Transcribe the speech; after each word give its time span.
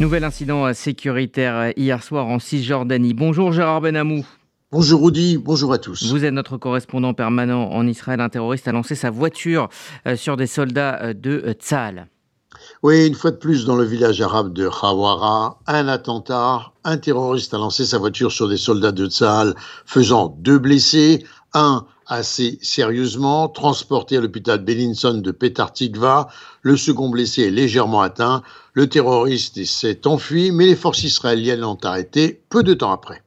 Nouvel 0.00 0.22
incident 0.22 0.72
sécuritaire 0.74 1.72
hier 1.76 2.04
soir 2.04 2.28
en 2.28 2.38
Cisjordanie. 2.38 3.14
Bonjour 3.14 3.52
Gérard 3.52 3.80
Benamou. 3.80 4.24
Bonjour 4.70 5.02
Rudy, 5.02 5.38
bonjour 5.38 5.72
à 5.72 5.78
tous. 5.78 6.12
Vous 6.12 6.24
êtes 6.24 6.32
notre 6.32 6.56
correspondant 6.56 7.14
permanent 7.14 7.72
en 7.72 7.84
Israël. 7.84 8.20
Un 8.20 8.28
terroriste 8.28 8.68
a 8.68 8.72
lancé 8.72 8.94
sa 8.94 9.10
voiture 9.10 9.68
euh, 10.06 10.14
sur 10.14 10.36
des 10.36 10.46
soldats 10.46 11.00
euh, 11.02 11.14
de 11.14 11.42
euh, 11.44 11.52
Tzal. 11.52 12.06
Oui, 12.84 13.08
une 13.08 13.14
fois 13.14 13.32
de 13.32 13.36
plus, 13.36 13.64
dans 13.64 13.74
le 13.74 13.84
village 13.84 14.20
arabe 14.20 14.52
de 14.52 14.68
Khawara, 14.68 15.58
un 15.66 15.88
attentat. 15.88 16.72
Un 16.84 16.98
terroriste 16.98 17.54
a 17.54 17.58
lancé 17.58 17.84
sa 17.84 17.98
voiture 17.98 18.30
sur 18.30 18.48
des 18.48 18.56
soldats 18.56 18.92
de 18.92 19.08
Tzal, 19.08 19.54
faisant 19.84 20.36
deux 20.38 20.58
blessés. 20.58 21.24
Un 21.54 21.86
assez 22.06 22.58
sérieusement, 22.62 23.48
transporté 23.48 24.16
à 24.16 24.20
l'hôpital 24.20 24.64
Bellinson 24.64 25.14
de 25.14 25.30
Petar 25.30 25.72
Tikva. 25.72 26.28
Le 26.62 26.76
second 26.76 27.10
blessé 27.10 27.42
est 27.42 27.50
légèrement 27.50 28.00
atteint. 28.00 28.42
Le 28.72 28.88
terroriste 28.88 29.64
s'est 29.64 30.06
enfui, 30.06 30.50
mais 30.50 30.66
les 30.66 30.76
forces 30.76 31.04
israéliennes 31.04 31.60
l'ont 31.60 31.78
arrêté 31.82 32.40
peu 32.48 32.62
de 32.62 32.74
temps 32.74 32.92
après. 32.92 33.22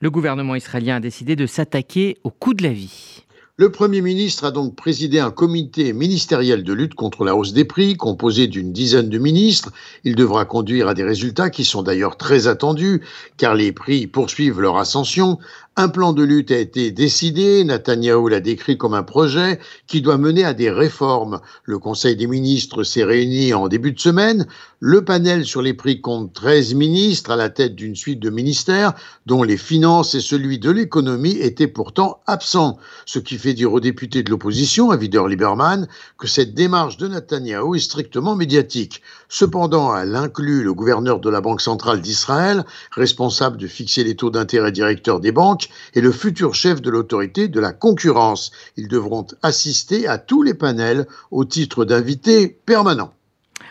Le 0.00 0.10
gouvernement 0.10 0.54
israélien 0.54 0.96
a 0.96 1.00
décidé 1.00 1.36
de 1.36 1.46
s'attaquer 1.46 2.18
au 2.24 2.30
coût 2.30 2.52
de 2.52 2.62
la 2.62 2.72
vie. 2.72 3.22
Le 3.58 3.72
Premier 3.72 4.02
ministre 4.02 4.44
a 4.44 4.50
donc 4.50 4.76
présidé 4.76 5.18
un 5.18 5.30
comité 5.30 5.94
ministériel 5.94 6.62
de 6.62 6.74
lutte 6.74 6.92
contre 6.92 7.24
la 7.24 7.34
hausse 7.34 7.54
des 7.54 7.64
prix, 7.64 7.96
composé 7.96 8.48
d'une 8.48 8.70
dizaine 8.70 9.08
de 9.08 9.16
ministres. 9.16 9.72
Il 10.04 10.14
devra 10.14 10.44
conduire 10.44 10.88
à 10.88 10.92
des 10.92 11.04
résultats 11.04 11.48
qui 11.48 11.64
sont 11.64 11.82
d'ailleurs 11.82 12.18
très 12.18 12.48
attendus, 12.48 13.00
car 13.38 13.54
les 13.54 13.72
prix 13.72 14.06
poursuivent 14.06 14.60
leur 14.60 14.76
ascension. 14.76 15.38
Un 15.78 15.90
plan 15.90 16.14
de 16.14 16.22
lutte 16.22 16.52
a 16.52 16.58
été 16.58 16.90
décidé, 16.90 17.62
Netanyahou 17.62 18.28
l'a 18.28 18.40
décrit 18.40 18.78
comme 18.78 18.94
un 18.94 19.02
projet 19.02 19.60
qui 19.86 20.00
doit 20.00 20.16
mener 20.16 20.42
à 20.42 20.54
des 20.54 20.70
réformes. 20.70 21.38
Le 21.64 21.78
Conseil 21.78 22.16
des 22.16 22.26
ministres 22.26 22.82
s'est 22.82 23.04
réuni 23.04 23.52
en 23.52 23.68
début 23.68 23.92
de 23.92 24.00
semaine. 24.00 24.46
Le 24.80 25.04
panel 25.04 25.44
sur 25.44 25.60
les 25.60 25.74
prix 25.74 26.00
compte 26.00 26.32
13 26.32 26.72
ministres 26.72 27.30
à 27.30 27.36
la 27.36 27.50
tête 27.50 27.74
d'une 27.74 27.94
suite 27.94 28.20
de 28.20 28.30
ministères 28.30 28.94
dont 29.26 29.42
les 29.42 29.58
finances 29.58 30.14
et 30.14 30.20
celui 30.20 30.58
de 30.58 30.70
l'économie 30.70 31.36
étaient 31.40 31.66
pourtant 31.66 32.20
absents, 32.26 32.78
ce 33.04 33.18
qui 33.18 33.36
fait 33.36 33.52
dire 33.52 33.74
aux 33.74 33.80
députés 33.80 34.22
de 34.22 34.30
l'opposition, 34.30 34.90
à 34.90 34.96
Vider 34.96 35.24
Lieberman, 35.28 35.88
que 36.16 36.26
cette 36.26 36.54
démarche 36.54 36.96
de 36.96 37.08
Netanyahou 37.08 37.74
est 37.74 37.80
strictement 37.80 38.34
médiatique. 38.34 39.02
Cependant, 39.28 39.94
elle 39.94 40.16
inclut 40.16 40.62
le 40.62 40.72
gouverneur 40.72 41.20
de 41.20 41.28
la 41.28 41.42
Banque 41.42 41.60
centrale 41.60 42.00
d'Israël, 42.00 42.64
responsable 42.92 43.58
de 43.58 43.66
fixer 43.66 44.04
les 44.04 44.16
taux 44.16 44.30
d'intérêt 44.30 44.72
directeurs 44.72 45.20
des 45.20 45.32
banques, 45.32 45.65
et 45.94 46.00
le 46.00 46.12
futur 46.12 46.54
chef 46.54 46.80
de 46.80 46.90
l'autorité 46.90 47.48
de 47.48 47.60
la 47.60 47.72
concurrence. 47.72 48.52
Ils 48.76 48.88
devront 48.88 49.26
assister 49.42 50.06
à 50.06 50.18
tous 50.18 50.42
les 50.42 50.54
panels 50.54 51.06
au 51.30 51.44
titre 51.44 51.84
d'invités 51.84 52.48
permanents. 52.66 53.12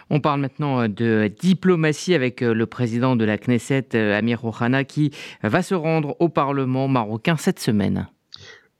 On 0.09 0.19
parle 0.19 0.41
maintenant 0.41 0.81
euh, 0.81 0.87
de 0.87 1.31
diplomatie 1.39 2.13
avec 2.13 2.41
euh, 2.41 2.53
le 2.53 2.65
président 2.65 3.15
de 3.15 3.25
la 3.25 3.37
Knesset, 3.37 3.89
euh, 3.95 4.17
Amir 4.17 4.41
Rouhana, 4.41 4.83
qui 4.83 5.11
va 5.41 5.61
se 5.61 5.73
rendre 5.73 6.15
au 6.19 6.29
Parlement 6.29 6.87
marocain 6.87 7.37
cette 7.37 7.59
semaine. 7.59 8.07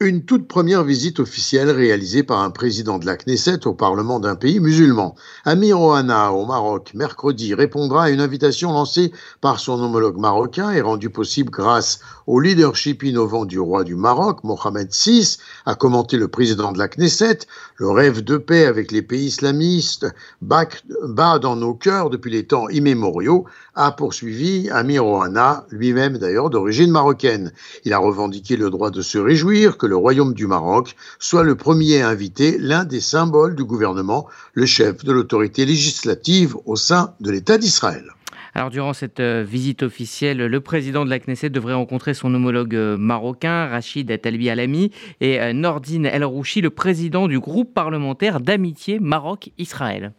Une 0.02 0.26
toute 0.26 0.50
première 0.50 0.84
visite 0.84 1.22
officielle 1.22 1.70
réalisée 1.70 2.22
par 2.22 2.42
un 2.42 2.50
président 2.50 3.00
de 3.00 3.06
la 3.06 3.16
Knesset 3.16 3.66
au 3.66 3.74
Parlement 3.74 4.20
d'un 4.20 4.36
pays 4.36 4.60
musulman. 4.60 5.16
Amir 5.46 5.80
Ohana, 5.80 6.34
au 6.34 6.46
Maroc, 6.46 6.92
mercredi, 6.94 7.54
répondra 7.54 8.04
à 8.04 8.10
une 8.10 8.20
invitation 8.20 8.74
lancée 8.74 9.14
par 9.40 9.62
son 9.62 9.82
homologue 9.82 10.18
marocain 10.18 10.72
et 10.72 10.82
rendue 10.82 11.10
possible 11.10 11.50
grâce 11.50 12.02
au 12.28 12.42
leadership 12.42 13.04
innovant 13.04 13.46
du 13.46 13.58
roi 13.58 13.86
du 13.86 13.96
Maroc, 13.96 14.44
Mohamed 14.44 14.90
VI, 14.92 15.38
a 15.66 15.76
commenté 15.76 16.18
le 16.18 16.28
président 16.28 16.74
de 16.74 16.78
la 16.78 16.90
Knesset. 16.90 17.40
Le 17.78 17.90
rêve 17.90 18.22
de 18.22 18.36
paix 18.36 18.66
avec 18.66 18.92
les 18.92 19.02
pays 19.02 19.28
islamistes 19.28 20.08
bat 20.42 21.40
dans 21.40 21.56
nos 21.56 21.74
cœurs 21.74 22.10
depuis 22.10 22.32
les 22.32 22.46
temps 22.46 22.68
immémoriaux, 22.68 23.46
a 23.76 23.94
poursuivi 23.94 24.70
Amir 24.72 25.06
Ohana, 25.06 25.66
lui-même 25.70 26.18
d'ailleurs 26.18 26.50
d'origine 26.50 26.92
marocaine. 26.92 27.54
Il 27.86 27.94
a 27.94 27.98
revendiqué 27.98 28.58
le 28.58 28.70
droit 28.70 28.92
de 28.92 29.02
se 29.02 29.18
réjouir 29.18 29.78
le 29.88 29.96
Royaume 29.96 30.34
du 30.34 30.48
Maroc 30.48 30.96
soit 31.20 31.44
le 31.44 31.56
premier 31.56 32.02
à 32.02 32.10
inviter 32.10 32.58
l'un 32.60 32.86
des 32.86 33.02
symboles 33.02 33.56
du 33.56 33.64
gouvernement, 33.64 34.28
le 34.54 34.66
chef 34.66 35.04
de 35.04 35.12
l'autorité 35.12 35.66
législative 35.66 36.56
au 36.66 36.76
sein 36.76 37.14
de 37.20 37.32
l'État 37.32 37.58
d'Israël. 37.58 38.16
Alors 38.58 38.70
durant 38.70 38.94
cette 38.94 39.20
euh, 39.20 39.44
visite 39.46 39.84
officielle, 39.84 40.38
le 40.38 40.62
président 40.62 41.04
de 41.04 41.10
la 41.10 41.20
Knesset 41.20 41.50
devrait 41.50 41.74
rencontrer 41.74 42.14
son 42.14 42.34
homologue 42.34 42.74
euh, 42.74 42.96
marocain, 42.96 43.68
Rachid 43.68 44.22
Talbi 44.22 44.50
Alami, 44.50 44.92
et 45.20 45.42
euh, 45.42 45.52
Nordine 45.52 46.06
El 46.06 46.24
Rouchi, 46.24 46.62
le 46.62 46.70
président 46.70 47.28
du 47.28 47.42
groupe 47.42 47.74
parlementaire 47.74 48.40
d'amitié 48.40 49.00
Maroc-Israël. 49.02 50.14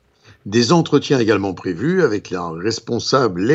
Des 0.45 0.71
entretiens 0.73 1.19
également 1.19 1.55
prévus 1.55 2.03
avec 2.03 2.31
les 2.31 2.39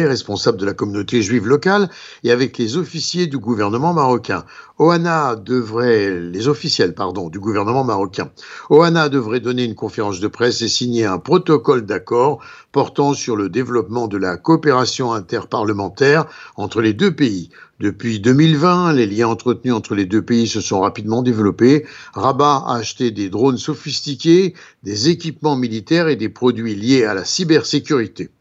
responsables 0.05 0.59
de 0.59 0.65
la 0.65 0.73
communauté 0.73 1.21
juive 1.21 1.47
locale 1.47 1.89
et 2.23 2.31
avec 2.31 2.57
les 2.57 2.75
officiers 2.75 3.27
du 3.27 3.37
gouvernement 3.37 3.93
marocain. 3.93 4.43
Ohana 4.81 5.35
devrait, 5.35 6.19
les 6.19 6.47
officiels, 6.47 6.95
pardon, 6.95 7.29
du 7.29 7.39
gouvernement 7.39 7.83
marocain. 7.83 8.31
Ohana 8.71 9.09
devrait 9.09 9.39
donner 9.39 9.63
une 9.63 9.75
conférence 9.75 10.19
de 10.19 10.27
presse 10.27 10.63
et 10.63 10.67
signer 10.67 11.05
un 11.05 11.19
protocole 11.19 11.85
d'accord 11.85 12.43
portant 12.71 13.13
sur 13.13 13.35
le 13.35 13.47
développement 13.47 14.07
de 14.07 14.17
la 14.17 14.37
coopération 14.37 15.13
interparlementaire 15.13 16.25
entre 16.55 16.81
les 16.81 16.93
deux 16.93 17.15
pays. 17.15 17.51
Depuis 17.79 18.19
2020, 18.19 18.93
les 18.93 19.05
liens 19.05 19.27
entretenus 19.27 19.75
entre 19.75 19.93
les 19.93 20.07
deux 20.07 20.23
pays 20.23 20.47
se 20.47 20.61
sont 20.61 20.79
rapidement 20.79 21.21
développés. 21.21 21.85
Rabat 22.15 22.63
a 22.65 22.77
acheté 22.77 23.11
des 23.11 23.29
drones 23.29 23.59
sophistiqués, 23.59 24.55
des 24.81 25.09
équipements 25.09 25.57
militaires 25.57 26.07
et 26.07 26.15
des 26.15 26.29
produits 26.29 26.73
liés 26.73 27.05
à 27.05 27.13
la 27.13 27.23
cybersécurité. 27.23 28.31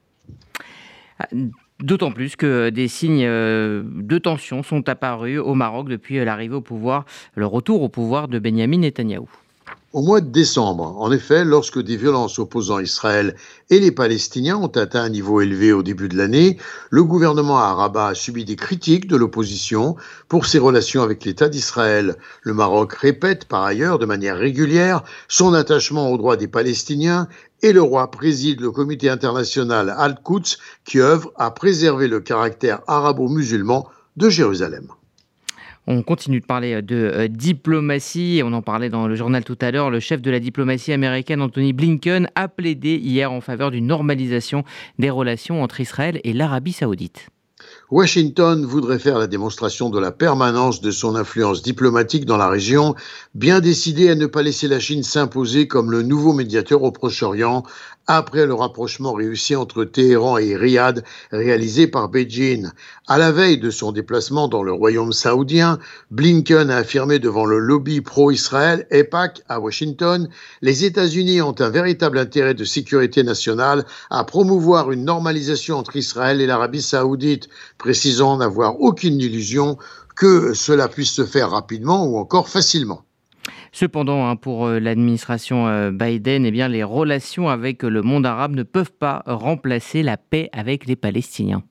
D'autant 1.81 2.13
plus 2.13 2.37
que 2.37 2.69
des 2.69 2.89
signes 2.89 3.25
euh, 3.25 3.83
de 3.85 4.19
tension 4.19 4.63
sont 4.63 4.89
apparus 4.89 5.41
au 5.41 5.55
Maroc 5.55 5.89
depuis 5.89 6.23
l'arrivée 6.23 6.57
au 6.57 6.61
pouvoir, 6.61 7.07
le 7.35 7.47
retour 7.47 7.83
au 7.83 7.89
pouvoir 7.89 8.29
de 8.29 8.39
Benjamin 8.39 8.79
Netanyahou 8.79 9.29
au 9.93 10.03
mois 10.03 10.21
de 10.21 10.31
décembre. 10.31 10.95
En 10.99 11.11
effet, 11.11 11.45
lorsque 11.45 11.81
des 11.81 11.97
violences 11.97 12.39
opposant 12.39 12.79
Israël 12.79 13.35
et 13.71 13.81
les 13.81 13.91
Palestiniens 13.91 14.57
ont 14.57 14.69
atteint 14.69 15.03
un 15.03 15.09
niveau 15.09 15.41
élevé 15.41 15.73
au 15.73 15.83
début 15.83 16.09
de 16.09 16.17
l'année, 16.17 16.59
le 16.91 17.03
gouvernement 17.03 17.59
à 17.59 17.75
Rabat 17.75 18.09
a 18.09 18.15
subi 18.15 18.45
des 18.45 18.55
critiques 18.55 19.09
de 19.09 19.17
l'opposition 19.17 19.97
pour 20.29 20.47
ses 20.47 20.59
relations 20.59 21.03
avec 21.03 21.25
l'État 21.25 21.49
d'Israël. 21.49 22.17
Le 22.43 22.55
Maroc 22.55 22.93
répète 22.95 23.47
par 23.47 23.65
ailleurs 23.65 23.99
de 23.99 24.07
manière 24.07 24.37
régulière 24.37 25.03
son 25.27 25.55
attachement 25.55 26.13
aux 26.13 26.19
droits 26.19 26.37
des 26.37 26.49
Palestiniens 26.49 27.27
et 27.63 27.73
le 27.73 27.83
roi 27.83 28.11
préside 28.11 28.61
le 28.61 28.71
comité 28.71 29.09
international 29.09 29.95
Al-Quds 29.97 30.57
qui 30.85 31.01
œuvre 31.01 31.33
à 31.37 31.51
préserver 31.51 32.09
le 32.09 32.21
caractère 32.21 32.81
arabo-musulman 32.87 33.89
de 34.17 34.29
Jérusalem. 34.29 34.89
On 35.87 36.03
continue 36.03 36.41
de 36.41 36.47
parler 36.47 36.83
de 36.83 36.95
euh, 36.97 37.29
diplomatie. 37.29 38.43
On 38.45 38.53
en 38.53 38.63
parlait 38.63 38.91
dans 38.91 39.09
le 39.09 39.15
journal 39.17 39.45
tout 39.45 39.59
à 39.61 39.71
l'heure. 39.71 39.91
Le 39.91 39.99
chef 39.99 40.21
de 40.23 40.31
la 40.31 40.39
diplomatie 40.39 40.93
américaine, 40.93 41.41
Anthony 41.41 41.73
Blinken, 41.73 42.29
a 42.35 42.49
plaidé 42.49 42.97
hier 42.97 43.33
en 43.33 43.41
faveur 43.41 43.71
d'une 43.71 43.87
normalisation 43.87 44.63
des 44.99 45.11
relations 45.11 45.63
entre 45.63 45.81
Israël 45.81 46.21
et 46.23 46.33
l'Arabie 46.33 46.73
saoudite. 46.73 47.31
Washington 47.91 48.65
voudrait 48.65 49.01
faire 49.01 49.19
la 49.19 49.27
démonstration 49.27 49.91
de 49.91 49.99
la 49.99 50.13
permanence 50.13 50.81
de 50.81 50.93
son 50.93 51.17
influence 51.17 51.61
diplomatique 51.61 52.25
dans 52.25 52.37
la 52.37 52.49
région, 52.49 52.95
bien 53.35 53.59
décidé 53.59 54.09
à 54.09 54.15
ne 54.15 54.27
pas 54.27 54.43
laisser 54.43 54.69
la 54.69 54.79
Chine 54.79 55.03
s'imposer 55.03 55.67
comme 55.67 55.91
le 55.91 56.03
nouveau 56.03 56.33
médiateur 56.33 56.85
au 56.85 56.93
Proche-Orient 56.93 57.65
après 58.17 58.47
le 58.47 58.55
rapprochement 58.55 59.13
réussi 59.13 59.55
entre 59.55 59.85
Téhéran 59.85 60.39
et 60.39 60.57
Riyad 60.57 61.05
réalisé 61.31 61.87
par 61.87 62.09
Beijing. 62.09 62.69
À 63.07 63.19
la 63.19 63.31
veille 63.31 63.59
de 63.59 63.71
son 63.71 63.93
déplacement 63.93 64.49
dans 64.49 64.63
le 64.63 64.73
royaume 64.73 65.13
saoudien, 65.13 65.79
Blinken 66.11 66.71
a 66.71 66.79
affirmé 66.79 67.19
devant 67.19 67.45
le 67.45 67.59
lobby 67.59 68.01
pro-Israël 68.01 68.87
EPAC 68.91 69.43
à 69.49 69.61
Washington, 69.61 70.29
les 70.61 70.85
États-Unis 70.85 71.41
ont 71.41 71.55
un 71.61 71.71
véritable 71.71 72.19
intérêt 72.19 72.55
de 72.55 72.65
sécurité 72.65 73.23
nationale 73.23 73.85
à 74.11 74.25
promouvoir 74.25 74.91
une 74.91 75.05
normalisation 75.05 75.77
entre 75.77 75.97
Israël 75.97 76.41
et 76.41 76.47
l'Arabie 76.47 76.83
saoudite 76.83 77.49
précisant 77.79 78.39
n'avoir 78.39 78.81
aucune 78.81 79.21
illusion 79.21 79.79
que 80.17 80.53
cela 80.55 80.89
puisse 80.89 81.13
se 81.13 81.25
faire 81.25 81.51
rapidement 81.51 82.07
ou 82.07 82.19
encore 82.19 82.49
facilement. 82.49 83.05
Cependant, 83.73 84.29
hein, 84.29 84.37
pour 84.37 84.67
euh, 84.67 84.79
l'administration 84.81 85.69
euh, 85.69 85.91
Biden, 85.91 86.45
eh 86.45 86.51
bien, 86.51 86.69
les 86.69 86.83
relations 86.83 87.49
avec 87.49 87.83
le 87.83 88.03
monde 88.03 88.27
arabe 88.27 88.55
ne 88.55 88.63
peuvent 88.63 88.93
pas 88.93 89.23
remplacer 89.27 90.03
la 90.03 90.17
paix 90.17 90.51
avec 90.53 90.87
les 90.87 90.97
Palestiniens. 90.97 91.63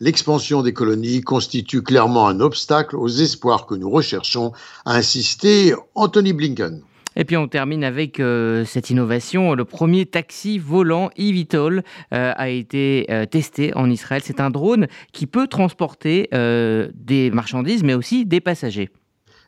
L'expansion 0.00 0.62
des 0.62 0.72
colonies 0.72 1.22
constitue 1.22 1.82
clairement 1.82 2.28
un 2.28 2.40
obstacle 2.40 2.96
aux 2.96 3.08
espoirs 3.08 3.66
que 3.66 3.74
nous 3.74 3.90
recherchons, 3.90 4.52
a 4.84 4.94
insisté 4.94 5.74
Anthony 5.94 6.32
Blinken. 6.32 6.82
Et 7.18 7.24
puis 7.24 7.36
on 7.36 7.48
termine 7.48 7.82
avec 7.82 8.20
euh, 8.20 8.64
cette 8.64 8.90
innovation. 8.90 9.54
Le 9.54 9.64
premier 9.64 10.06
taxi 10.06 10.58
volant 10.58 11.10
eVTOL 11.16 11.82
euh, 12.14 12.32
a 12.36 12.48
été 12.48 13.06
euh, 13.10 13.26
testé 13.26 13.74
en 13.74 13.90
Israël. 13.90 14.22
C'est 14.24 14.40
un 14.40 14.50
drone 14.50 14.86
qui 15.12 15.26
peut 15.26 15.48
transporter 15.48 16.28
des 16.30 17.30
marchandises 17.32 17.82
mais 17.82 17.94
aussi 17.94 18.24
des 18.24 18.40
passagers. 18.40 18.90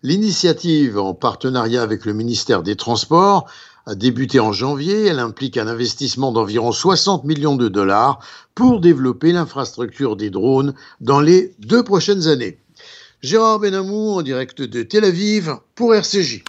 L'initiative, 0.03 0.99
en 0.99 1.13
partenariat 1.13 1.83
avec 1.83 2.07
le 2.07 2.15
ministère 2.15 2.63
des 2.63 2.75
Transports, 2.75 3.47
a 3.85 3.95
débuté 3.95 4.41
en 4.41 4.51
janvier. 4.51 5.05
Elle 5.07 5.19
implique 5.19 5.59
un 5.59 5.69
investissement 5.69 6.33
d'environ 6.33 6.73
60 6.73 7.25
millions 7.25 7.57
de 7.57 7.69
dollars 7.69 8.19
pour 8.55 8.81
développer 8.81 9.33
l'infrastructure 9.33 10.17
des 10.17 10.31
drones 10.31 10.75
dans 11.03 11.21
les 11.21 11.55
deux 11.59 11.83
prochaines 11.83 12.29
années. 12.29 12.59
Gérard 13.23 13.59
Benamou 13.59 14.13
en 14.13 14.23
direct 14.23 14.63
de 14.63 14.83
Tel 14.83 15.05
Aviv 15.05 15.57
pour 15.75 15.95
RCJ. 15.95 16.45